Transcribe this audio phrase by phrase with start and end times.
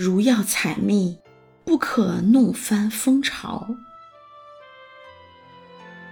[0.00, 1.18] 如要采蜜，
[1.62, 3.76] 不可弄翻蜂巢。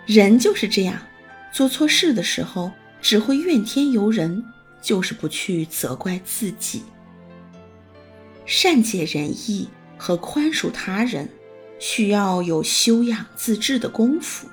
[0.04, 1.00] 人就是这样，
[1.54, 2.70] 做错事的时候
[3.00, 4.44] 只会怨天尤人，
[4.82, 6.82] 就是不去责怪自己。
[8.44, 9.66] 善解人意
[9.96, 11.26] 和宽恕他人，
[11.78, 14.46] 需要有修养自制的功夫。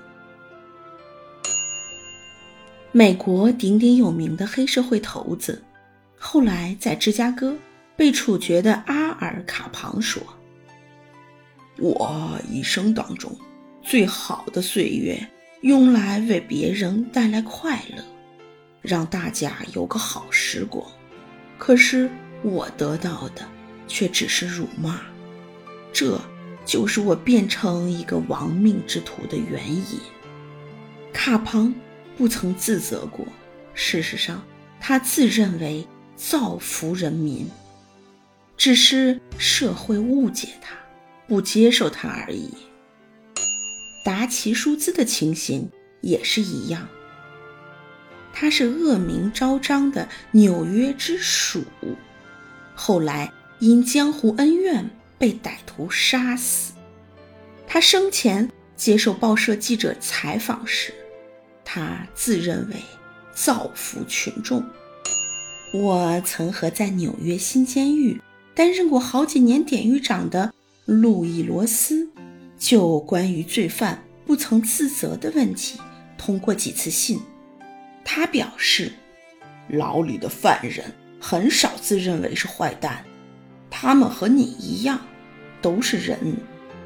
[2.93, 5.61] 美国鼎鼎有名的黑社会头子，
[6.17, 7.53] 后来在芝加哥
[7.95, 10.21] 被处决的阿尔卡庞说
[11.79, 13.35] ：“我一生当中
[13.81, 15.27] 最好的岁月，
[15.61, 18.03] 用来为别人带来快乐，
[18.81, 20.85] 让大家有个好时光。
[21.57, 22.09] 可是
[22.43, 23.47] 我得到的
[23.87, 24.99] 却只是辱骂，
[25.93, 26.19] 这
[26.65, 29.99] 就是我变成一个亡命之徒的原因。”
[31.13, 31.73] 卡庞。
[32.17, 33.27] 不曾自责过。
[33.73, 34.41] 事实上，
[34.79, 35.85] 他自认为
[36.15, 37.45] 造福人民，
[38.57, 40.75] 只是社会误解他，
[41.27, 42.49] 不接受他而已。
[44.03, 45.69] 达奇舒兹的情形
[46.01, 46.87] 也是一样。
[48.33, 51.63] 他是恶名昭彰的纽约之鼠，
[52.75, 56.73] 后来因江湖恩怨被歹徒杀死。
[57.67, 60.93] 他生前接受报社记者采访时。
[61.63, 62.75] 他自认为
[63.33, 64.63] 造福群众。
[65.73, 68.21] 我曾和在纽约新监狱
[68.55, 70.53] 担任过好几年典狱长的
[70.85, 72.09] 路易罗斯，
[72.57, 75.79] 就关于罪犯不曾自责的问题
[76.17, 77.19] 通过几次信。
[78.03, 78.91] 他表示，
[79.67, 80.85] 牢里的犯人
[81.19, 83.03] 很少自认为是坏蛋，
[83.69, 84.99] 他们和你一样，
[85.61, 86.37] 都是人，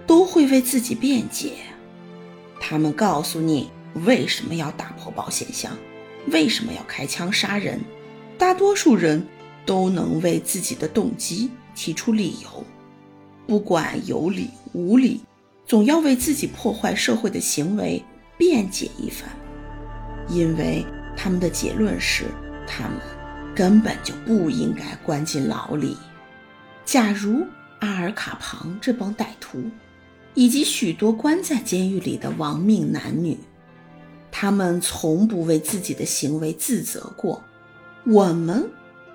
[0.07, 1.53] 都会为自己辩解。
[2.59, 3.69] 他们告诉你。
[4.05, 5.75] 为什么要打破保险箱？
[6.27, 7.79] 为什么要开枪杀人？
[8.37, 9.25] 大多数人
[9.65, 12.63] 都能为自己的动机提出理由，
[13.47, 15.21] 不管有理无理，
[15.65, 18.03] 总要为自己破坏社会的行为
[18.37, 19.29] 辩解一番，
[20.29, 20.85] 因为
[21.15, 22.25] 他们的结论是，
[22.67, 22.97] 他们
[23.55, 25.97] 根本就不应该关进牢里。
[26.85, 27.45] 假如
[27.79, 29.63] 阿尔卡庞这帮歹徒，
[30.33, 33.37] 以及许多关在监狱里的亡命男女，
[34.31, 37.43] 他们从不为自己的行为自责过，
[38.05, 38.69] 我们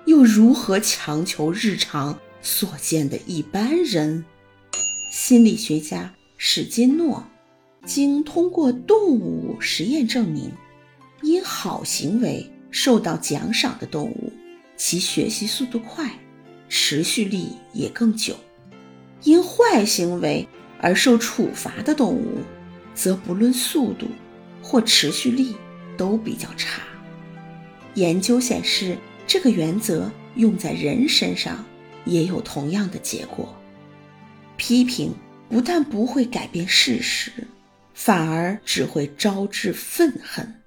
[0.05, 4.23] 又如何强求日常所见的一般人？
[5.11, 7.25] 心理学家史金诺
[7.85, 10.51] 经通过动物实验证明，
[11.21, 14.31] 因好行为受到奖赏的动物，
[14.77, 16.09] 其学习速度快，
[16.69, 18.33] 持续力也更久；
[19.23, 20.47] 因坏行为
[20.79, 22.39] 而受处罚的动物，
[22.93, 24.07] 则不论速度。
[24.67, 25.55] 或持续力
[25.95, 26.81] 都比较差。
[27.93, 31.65] 研究显示，这个原则用在人身上
[32.05, 33.55] 也有同样的结果。
[34.57, 35.13] 批评
[35.49, 37.31] 不但不会改变事实，
[37.93, 40.61] 反而只会招致愤恨。